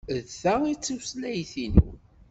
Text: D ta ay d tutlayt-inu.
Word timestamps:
D 0.23 0.25
ta 0.39 0.53
ay 0.63 0.75
d 0.77 0.81
tutlayt-inu. 0.85 1.87